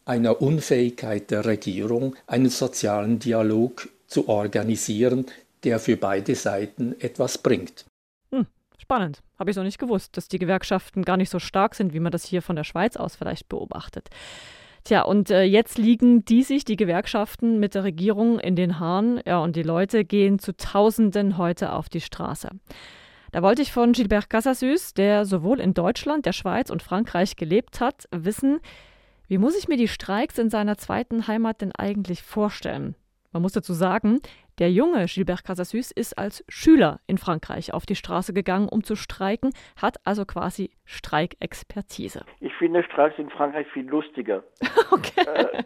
einer 0.06 0.40
Unfähigkeit 0.40 1.30
der 1.30 1.44
Regierung, 1.44 2.16
einen 2.26 2.48
sozialen 2.48 3.18
Dialog 3.18 3.88
zu 4.06 4.28
organisieren, 4.28 5.26
der 5.62 5.78
für 5.78 5.96
beide 5.96 6.34
Seiten 6.34 6.94
etwas 7.00 7.38
bringt. 7.38 7.84
Spannend. 8.84 9.22
Habe 9.38 9.48
ich 9.48 9.54
so 9.54 9.62
nicht 9.62 9.78
gewusst, 9.78 10.14
dass 10.14 10.28
die 10.28 10.38
Gewerkschaften 10.38 11.04
gar 11.04 11.16
nicht 11.16 11.30
so 11.30 11.38
stark 11.38 11.74
sind, 11.74 11.94
wie 11.94 12.00
man 12.00 12.12
das 12.12 12.22
hier 12.26 12.42
von 12.42 12.54
der 12.54 12.64
Schweiz 12.64 12.98
aus 12.98 13.16
vielleicht 13.16 13.48
beobachtet. 13.48 14.10
Tja, 14.84 15.00
und 15.00 15.30
äh, 15.30 15.44
jetzt 15.44 15.78
liegen 15.78 16.26
die 16.26 16.42
sich, 16.42 16.66
die 16.66 16.76
Gewerkschaften, 16.76 17.58
mit 17.58 17.74
der 17.74 17.84
Regierung 17.84 18.38
in 18.38 18.56
den 18.56 18.78
Haaren. 18.78 19.22
Ja, 19.24 19.38
und 19.38 19.56
die 19.56 19.62
Leute 19.62 20.04
gehen 20.04 20.38
zu 20.38 20.54
Tausenden 20.54 21.38
heute 21.38 21.72
auf 21.72 21.88
die 21.88 22.02
Straße. 22.02 22.50
Da 23.32 23.42
wollte 23.42 23.62
ich 23.62 23.72
von 23.72 23.92
Gilbert 23.92 24.28
Casasus, 24.28 24.92
der 24.92 25.24
sowohl 25.24 25.60
in 25.60 25.72
Deutschland, 25.72 26.26
der 26.26 26.34
Schweiz 26.34 26.68
und 26.68 26.82
Frankreich 26.82 27.36
gelebt 27.36 27.80
hat, 27.80 28.04
wissen, 28.10 28.60
wie 29.28 29.38
muss 29.38 29.56
ich 29.56 29.66
mir 29.66 29.78
die 29.78 29.88
Streiks 29.88 30.36
in 30.36 30.50
seiner 30.50 30.76
zweiten 30.76 31.26
Heimat 31.26 31.62
denn 31.62 31.72
eigentlich 31.72 32.22
vorstellen? 32.22 32.96
Man 33.32 33.40
muss 33.40 33.52
dazu 33.52 33.72
sagen, 33.72 34.20
der 34.58 34.70
junge 34.70 35.06
Gilbert 35.06 35.44
Casasus 35.44 35.90
ist 35.90 36.16
als 36.18 36.44
Schüler 36.48 37.00
in 37.06 37.18
Frankreich 37.18 37.74
auf 37.74 37.86
die 37.86 37.96
Straße 37.96 38.32
gegangen, 38.32 38.68
um 38.68 38.84
zu 38.84 38.96
streiken, 38.96 39.52
hat 39.80 39.96
also 40.04 40.24
quasi 40.24 40.70
Streikexpertise. 40.84 42.24
Ich 42.40 42.54
finde 42.54 42.82
Streiks 42.84 43.18
in 43.18 43.30
Frankreich 43.30 43.66
viel 43.68 43.86
lustiger. 43.86 44.44
okay. 44.90 45.24
Äh, 45.26 45.64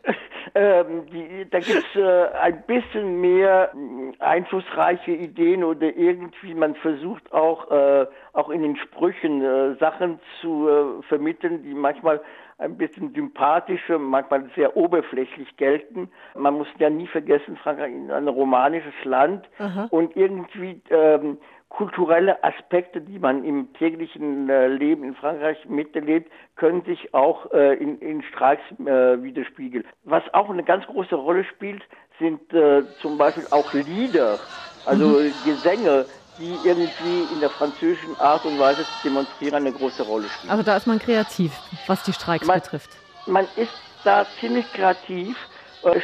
äh, 0.54 0.84
die, 1.12 1.46
da 1.50 1.58
gibt 1.60 1.84
es 1.94 2.00
äh, 2.00 2.28
ein 2.40 2.62
bisschen 2.66 3.20
mehr 3.20 3.72
äh, 3.74 4.22
einflussreiche 4.22 5.12
Ideen 5.12 5.64
oder 5.64 5.94
irgendwie 5.94 6.54
man 6.54 6.74
versucht 6.76 7.32
auch, 7.32 7.70
äh, 7.70 8.06
auch 8.38 8.48
in 8.50 8.62
den 8.62 8.76
Sprüchen 8.76 9.42
äh, 9.42 9.74
Sachen 9.76 10.20
zu 10.40 11.02
vermitteln, 11.08 11.62
die 11.62 11.74
manchmal 11.74 12.20
ein 12.58 12.76
bisschen 12.76 13.14
sympathische, 13.14 13.98
manchmal 13.98 14.50
sehr 14.56 14.76
oberflächlich 14.76 15.56
gelten. 15.56 16.10
Man 16.34 16.54
muss 16.54 16.66
ja 16.78 16.90
nie 16.90 17.06
vergessen, 17.06 17.56
Frankreich 17.56 17.92
ist 17.94 18.10
ein 18.10 18.28
romanisches 18.28 18.94
Land 19.04 19.48
Aha. 19.58 19.86
und 19.90 20.16
irgendwie 20.16 20.82
ähm, 20.90 21.38
kulturelle 21.68 22.42
Aspekte, 22.42 23.00
die 23.00 23.18
man 23.18 23.44
im 23.44 23.72
täglichen 23.74 24.48
äh, 24.48 24.68
Leben 24.68 25.04
in 25.04 25.14
Frankreich 25.14 25.64
miterlebt, 25.68 26.32
können 26.56 26.82
sich 26.82 27.14
auch 27.14 27.52
äh, 27.52 27.74
in, 27.74 27.98
in 28.00 28.22
Streiks 28.22 28.62
äh, 28.80 29.22
widerspiegeln. 29.22 29.84
Was 30.04 30.22
auch 30.32 30.50
eine 30.50 30.64
ganz 30.64 30.84
große 30.86 31.14
Rolle 31.14 31.44
spielt, 31.44 31.82
sind 32.18 32.52
äh, 32.52 32.82
zum 33.00 33.18
Beispiel 33.18 33.44
auch 33.50 33.72
Lieder, 33.72 34.38
also 34.86 35.20
mhm. 35.20 35.32
Gesänge, 35.44 36.06
die 36.38 36.56
irgendwie 36.64 37.32
in 37.32 37.40
der 37.40 37.50
französischen 37.50 38.18
Art 38.20 38.44
und 38.44 38.58
Weise 38.58 38.84
zu 38.84 39.08
demonstrieren 39.08 39.56
eine 39.56 39.72
große 39.72 40.02
Rolle 40.02 40.28
spielen. 40.28 40.50
Also 40.50 40.62
da 40.62 40.76
ist 40.76 40.86
man 40.86 40.98
kreativ, 40.98 41.52
was 41.86 42.02
die 42.04 42.12
Streiks 42.12 42.46
man, 42.46 42.60
betrifft. 42.60 42.90
Man 43.26 43.46
ist 43.56 43.72
da 44.04 44.26
ziemlich 44.40 44.72
kreativ, 44.72 45.36
äh, 45.82 46.00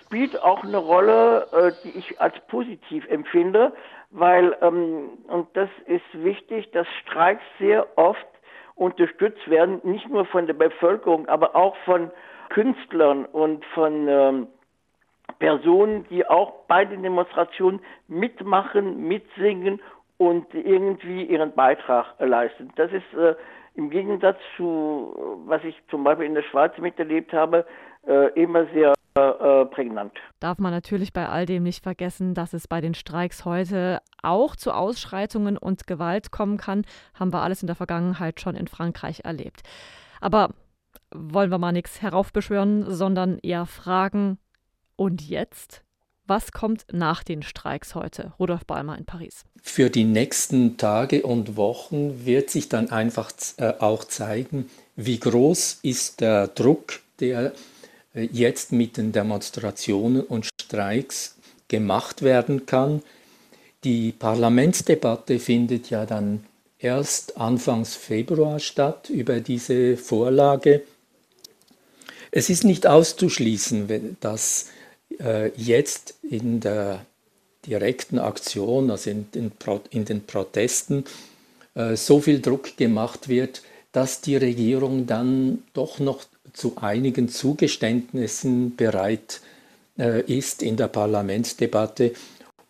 spielt 0.00 0.42
auch 0.42 0.64
eine 0.64 0.78
Rolle, 0.78 1.46
äh, 1.52 1.72
die 1.84 1.98
ich 1.98 2.20
als 2.20 2.34
positiv 2.48 3.06
empfinde, 3.08 3.72
weil, 4.10 4.56
ähm, 4.60 5.10
und 5.28 5.48
das 5.54 5.68
ist 5.86 6.04
wichtig, 6.12 6.70
dass 6.72 6.86
Streiks 7.02 7.42
sehr 7.58 7.86
oft 7.96 8.26
unterstützt 8.74 9.48
werden, 9.48 9.80
nicht 9.84 10.08
nur 10.08 10.24
von 10.24 10.46
der 10.46 10.54
Bevölkerung, 10.54 11.28
aber 11.28 11.54
auch 11.54 11.76
von 11.84 12.10
Künstlern 12.48 13.24
und 13.26 13.64
von 13.66 14.08
ähm, 14.08 14.48
Personen, 15.40 16.06
die 16.10 16.24
auch 16.26 16.52
bei 16.68 16.84
den 16.84 17.02
Demonstrationen 17.02 17.80
mitmachen, 18.06 19.08
mitsingen 19.08 19.80
und 20.18 20.46
irgendwie 20.54 21.24
ihren 21.24 21.52
Beitrag 21.52 22.06
leisten. 22.20 22.70
Das 22.76 22.92
ist 22.92 23.12
äh, 23.18 23.34
im 23.74 23.90
Gegensatz 23.90 24.36
zu, 24.56 25.40
was 25.46 25.64
ich 25.64 25.74
zum 25.90 26.04
Beispiel 26.04 26.26
in 26.26 26.34
der 26.34 26.42
Schweiz 26.42 26.76
miterlebt 26.78 27.32
habe, 27.32 27.66
äh, 28.06 28.28
immer 28.40 28.66
sehr 28.66 28.92
äh, 29.14 29.64
prägnant. 29.64 30.12
Darf 30.40 30.58
man 30.58 30.72
natürlich 30.72 31.12
bei 31.14 31.26
all 31.26 31.46
dem 31.46 31.62
nicht 31.62 31.82
vergessen, 31.82 32.34
dass 32.34 32.52
es 32.52 32.68
bei 32.68 32.82
den 32.82 32.94
Streiks 32.94 33.46
heute 33.46 34.00
auch 34.22 34.56
zu 34.56 34.72
Ausschreitungen 34.72 35.56
und 35.56 35.86
Gewalt 35.86 36.30
kommen 36.30 36.58
kann. 36.58 36.84
Haben 37.18 37.32
wir 37.32 37.42
alles 37.42 37.62
in 37.62 37.66
der 37.66 37.76
Vergangenheit 37.76 38.40
schon 38.40 38.56
in 38.56 38.68
Frankreich 38.68 39.22
erlebt. 39.24 39.62
Aber 40.20 40.50
wollen 41.12 41.50
wir 41.50 41.58
mal 41.58 41.72
nichts 41.72 42.02
heraufbeschwören, 42.02 42.84
sondern 42.90 43.38
eher 43.42 43.64
fragen, 43.64 44.38
und 45.00 45.22
jetzt? 45.22 45.82
Was 46.26 46.52
kommt 46.52 46.84
nach 46.92 47.24
den 47.24 47.42
Streiks 47.42 47.94
heute? 47.94 48.34
Rudolf 48.38 48.66
Ballmer 48.66 48.98
in 48.98 49.06
Paris. 49.06 49.44
Für 49.62 49.88
die 49.88 50.04
nächsten 50.04 50.76
Tage 50.76 51.22
und 51.22 51.56
Wochen 51.56 52.26
wird 52.26 52.50
sich 52.50 52.68
dann 52.68 52.90
einfach 52.90 53.32
äh, 53.56 53.72
auch 53.78 54.04
zeigen, 54.04 54.70
wie 54.96 55.18
groß 55.18 55.78
ist 55.82 56.20
der 56.20 56.48
Druck, 56.48 57.00
der 57.18 57.54
äh, 58.14 58.28
jetzt 58.30 58.72
mit 58.72 58.98
den 58.98 59.10
Demonstrationen 59.10 60.20
und 60.20 60.50
Streiks 60.60 61.34
gemacht 61.68 62.20
werden 62.20 62.66
kann. 62.66 63.02
Die 63.84 64.12
Parlamentsdebatte 64.12 65.38
findet 65.38 65.88
ja 65.88 66.04
dann 66.04 66.44
erst 66.78 67.38
Anfangs 67.38 67.96
Februar 67.96 68.60
statt 68.60 69.08
über 69.08 69.40
diese 69.40 69.96
Vorlage. 69.96 70.82
Es 72.30 72.50
ist 72.50 72.64
nicht 72.64 72.86
auszuschließen, 72.86 74.18
dass 74.20 74.66
äh, 75.20 75.48
jetzt 75.56 76.14
in 76.22 76.60
der 76.60 77.04
direkten 77.66 78.18
Aktion, 78.18 78.90
also 78.90 79.10
in 79.10 79.30
den, 79.32 79.50
Pro 79.50 79.80
in 79.90 80.04
den 80.04 80.24
Protesten, 80.24 81.04
äh, 81.74 81.96
so 81.96 82.20
viel 82.20 82.40
Druck 82.40 82.76
gemacht 82.76 83.28
wird, 83.28 83.62
dass 83.92 84.20
die 84.20 84.36
Regierung 84.36 85.06
dann 85.06 85.64
doch 85.72 85.98
noch 85.98 86.24
zu 86.52 86.76
einigen 86.76 87.28
Zugeständnissen 87.28 88.76
bereit 88.76 89.40
äh, 89.98 90.22
ist 90.22 90.62
in 90.62 90.76
der 90.76 90.88
Parlamentsdebatte, 90.88 92.12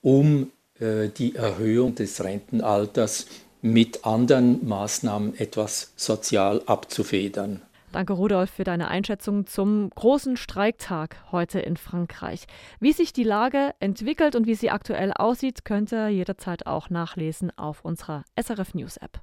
um 0.02 0.50
äh, 0.78 1.09
die 1.09 1.37
Erhöhung 1.37 1.95
des 1.95 2.23
Rentenalters 2.23 3.26
mit 3.62 4.04
anderen 4.04 4.66
Maßnahmen 4.66 5.38
etwas 5.38 5.92
sozial 5.97 6.62
abzufedern. 6.66 7.62
Danke, 7.93 8.13
Rudolf, 8.13 8.51
für 8.51 8.63
deine 8.63 8.87
Einschätzung 8.87 9.47
zum 9.47 9.91
großen 9.91 10.37
Streiktag 10.37 11.17
heute 11.33 11.59
in 11.59 11.77
Frankreich. 11.77 12.47
Wie 12.79 12.93
sich 12.93 13.13
die 13.13 13.25
Lage 13.25 13.73
entwickelt 13.81 14.37
und 14.37 14.47
wie 14.47 14.55
sie 14.55 14.71
aktuell 14.71 15.13
aussieht, 15.13 15.65
könnt 15.65 15.93
ihr 15.93 16.09
jederzeit 16.09 16.67
auch 16.67 16.89
nachlesen 16.89 17.51
auf 17.59 17.85
unserer 17.85 18.25
SRF 18.41 18.75
News 18.75 18.97
App. 18.97 19.21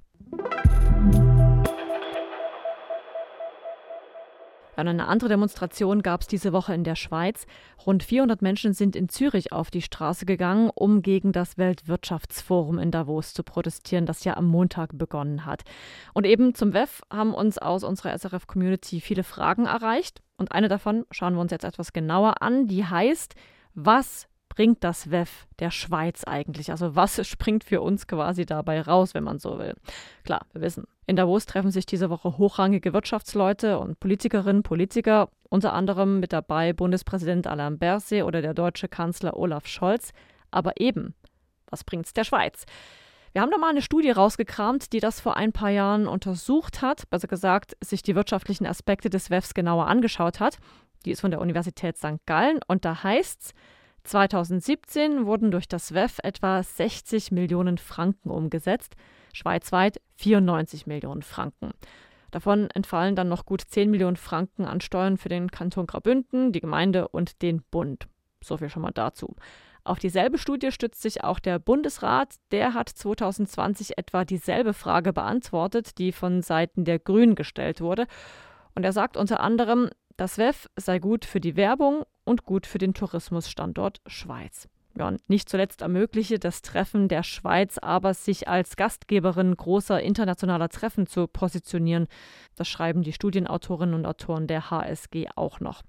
Eine 4.86 5.07
andere 5.07 5.29
Demonstration 5.29 6.03
gab 6.03 6.22
es 6.22 6.27
diese 6.27 6.53
Woche 6.53 6.74
in 6.74 6.84
der 6.84 6.96
Schweiz. 6.96 7.48
Rund 7.86 8.03
400 8.03 8.41
Menschen 8.41 8.74
sind 8.74 8.96
in 8.96 9.10
Zürich 9.10 9.51
auf 9.51 9.72
die 9.72 9.81
Straße 9.81 10.25
gegangen, 10.25 10.69
um 10.75 11.01
gegen 11.01 11.31
das 11.31 11.57
Weltwirtschaftsforum 11.57 12.77
in 12.77 12.91
Davos 12.91 13.34
zu 13.34 13.43
protestieren, 13.43 14.05
das 14.05 14.24
ja 14.24 14.38
am 14.38 14.46
Montag 14.46 14.98
begonnen 14.98 15.46
hat. 15.46 15.63
Und 16.13 16.25
eben 16.25 16.53
zum 16.53 16.74
WEF 16.74 17.01
haben 17.12 17.34
uns 17.34 17.57
aus 17.57 17.84
unserer 17.84 18.17
SRF-Community 18.17 19.01
viele 19.01 19.24
Fragen 19.24 19.65
erreicht. 19.65 20.22
Und 20.38 20.51
eine 20.51 20.67
davon 20.67 21.05
schauen 21.10 21.34
wir 21.34 21.41
uns 21.41 21.51
jetzt 21.51 21.65
etwas 21.65 21.93
genauer 21.93 22.41
an. 22.43 22.67
Die 22.67 22.86
heißt, 22.86 23.34
was 23.74 24.27
bringt 24.58 24.84
das 24.84 25.12
WEF 25.12 25.46
der 25.60 25.70
Schweiz 25.70 26.24
eigentlich? 26.24 26.72
Also 26.72 26.96
was 26.96 27.26
springt 27.28 27.64
für 27.64 27.80
uns 27.80 28.08
quasi 28.08 28.44
dabei 28.44 28.82
raus, 28.82 29.14
wenn 29.14 29.24
man 29.24 29.38
so 29.38 29.60
will? 29.60 29.76
Klar, 30.24 30.48
wir 30.52 30.62
wissen, 30.62 30.86
in 31.06 31.16
Davos 31.16 31.46
treffen 31.46 31.70
sich 31.70 31.86
diese 31.86 32.10
Woche 32.10 32.40
hochrangige 32.40 32.92
Wirtschaftsleute 32.92 33.78
und 33.78 34.00
Politikerinnen, 34.00 34.64
Politiker, 34.64 35.29
unter 35.50 35.74
anderem 35.74 36.20
mit 36.20 36.34
dabei 36.34 36.74
Bundespräsident 36.74 37.46
Alain 37.46 37.77
Berset 37.77 38.24
oder 38.24 38.42
der 38.42 38.55
deutsche 38.55 38.88
Kanzler 38.88 39.38
Olaf 39.38 39.68
Scholz. 39.68 40.12
Aber 40.50 40.81
eben, 40.81 41.14
was 41.70 41.84
bringt's 41.84 42.14
der 42.14 42.24
Schweiz? 42.24 42.66
Wir 43.34 43.44
haben 43.44 43.51
da 43.51 43.60
mal 43.60 43.70
eine 43.70 43.84
Studie 43.84 44.10
rausgekramt, 44.10 44.92
die 44.92 45.00
das 45.00 45.22
vor 45.22 45.38
ein 45.38 45.51
paar 45.51 45.70
Jahren 45.70 46.08
untersucht 46.08 46.81
hat, 46.81 47.08
besser 47.12 47.27
gesagt, 47.27 47.77
sich 47.79 48.01
die 48.01 48.16
wirtschaftlichen 48.16 48.66
Aspekte 48.66 49.12
des 49.12 49.29
WEFs 49.29 49.53
genauer 49.53 49.86
angeschaut 49.86 50.40
hat. 50.40 50.58
Die 51.05 51.12
ist 51.12 51.22
von 51.22 51.29
der 51.29 51.42
Universität 51.42 51.98
St. 51.98 52.25
Gallen 52.25 52.60
und 52.68 52.86
da 52.86 53.03
heißt's, 53.03 53.53
2017 54.07 55.25
wurden 55.25 55.51
durch 55.51 55.67
das 55.67 55.93
WEF 55.93 56.20
etwa 56.24 56.63
60 56.63 57.31
Millionen 57.31 57.77
Franken 57.77 58.29
umgesetzt, 58.29 58.96
schweizweit 59.33 60.01
94 60.15 60.87
Millionen 60.87 61.22
Franken. 61.22 61.72
Davon 62.31 62.70
entfallen 62.72 63.15
dann 63.15 63.29
noch 63.29 63.46
gut 63.46 63.61
10 63.61 63.91
Millionen 63.91 64.15
Franken 64.15 64.65
an 64.65 64.81
Steuern 64.81 65.17
für 65.17 65.29
den 65.29 65.51
Kanton 65.51 65.87
Graubünden, 65.87 66.51
die 66.51 66.61
Gemeinde 66.61 67.07
und 67.09 67.41
den 67.41 67.61
Bund. 67.70 68.07
So 68.41 68.57
viel 68.57 68.70
schon 68.70 68.81
mal 68.81 68.91
dazu. 68.91 69.35
Auf 69.83 70.00
dieselbe 70.00 70.37
Studie 70.37 70.72
stützt 70.72 71.01
sich 71.01 71.24
auch 71.24 71.39
der 71.39 71.59
Bundesrat. 71.59 72.35
Der 72.51 72.74
hat 72.74 72.89
2020 72.89 73.98
etwa 73.98 74.25
dieselbe 74.25 74.74
Frage 74.74 75.13
beantwortet, 75.13 75.98
die 75.98 76.11
von 76.11 76.41
Seiten 76.41 76.83
der 76.83 77.00
Grünen 77.00 77.35
gestellt 77.35 77.79
wurde. 77.79 78.05
Und 78.75 78.83
er 78.83 78.91
sagt 78.91 79.15
unter 79.15 79.39
anderem, 79.39 79.89
das 80.18 80.38
WEF 80.38 80.68
sei 80.75 81.00
gut 81.00 81.25
für 81.25 81.40
die 81.40 81.56
Werbung 81.56 82.03
und 82.25 82.44
gut 82.44 82.66
für 82.66 82.80
den 82.80 82.94
Tourismusstandort 82.94 84.01
Schweiz. 84.08 84.68
Ja, 84.98 85.14
nicht 85.27 85.48
zuletzt 85.48 85.84
ermögliche 85.84 86.40
das 86.40 86.64
Treffen 86.64 87.08
der 87.08 87.22
Schweiz 87.22 87.77
aber, 87.77 88.16
sich 88.16 88.48
als 88.48 88.75
Gastgeberin 88.75 89.56
großer 89.56 90.01
internationaler 90.01 90.70
Treffen 90.70 91.06
zu 91.06 91.27
positionieren. 91.27 92.08
Das 92.56 92.68
schreiben 92.68 93.03
die 93.03 93.14
Studienautorinnen 93.14 93.94
und 93.94 94.08
Autoren 94.08 94.48
der 94.48 94.72
HSG 94.72 95.27
auch 95.36 95.60
noch. 95.60 95.84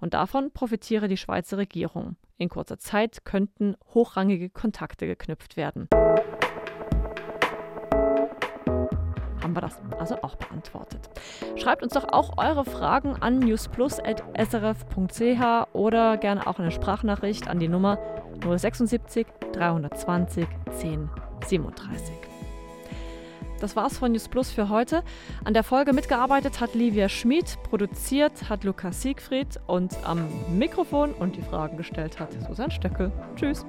Und 0.00 0.14
davon 0.14 0.50
profitiere 0.50 1.08
die 1.08 1.18
Schweizer 1.18 1.58
Regierung. 1.58 2.16
In 2.38 2.48
kurzer 2.48 2.78
Zeit 2.78 3.26
könnten 3.26 3.76
hochrangige 3.92 4.48
Kontakte 4.48 5.06
geknüpft 5.06 5.58
werden. 5.58 5.88
Haben 9.54 9.54
wir 9.54 9.60
das 9.60 9.78
also 9.98 10.16
auch 10.22 10.36
beantwortet. 10.36 11.10
Schreibt 11.56 11.82
uns 11.82 11.94
doch 11.94 12.12
auch 12.12 12.38
eure 12.38 12.64
Fragen 12.64 13.16
an 13.20 13.38
newsplus.srf.ch 13.38 15.68
oder 15.72 16.16
gerne 16.16 16.46
auch 16.46 16.58
eine 16.58 16.70
Sprachnachricht 16.70 17.48
an 17.48 17.58
die 17.58 17.68
Nummer 17.68 17.98
076 18.42 19.26
320 19.52 20.46
10 20.78 21.10
37. 21.46 22.14
Das 23.60 23.76
war's 23.76 23.98
von 23.98 24.10
News 24.12 24.28
Plus 24.28 24.50
für 24.50 24.68
heute. 24.68 25.02
An 25.44 25.54
der 25.54 25.62
Folge 25.62 25.92
mitgearbeitet 25.92 26.60
hat 26.60 26.74
Livia 26.74 27.08
Schmid, 27.08 27.56
produziert 27.62 28.50
hat 28.50 28.64
Lukas 28.64 29.00
Siegfried 29.00 29.60
und 29.66 29.96
am 30.04 30.26
Mikrofon 30.50 31.14
und 31.14 31.36
die 31.36 31.42
Fragen 31.42 31.76
gestellt 31.76 32.18
hat 32.18 32.32
Susanne 32.46 32.72
Stöckel. 32.72 33.12
Tschüss. 33.36 33.64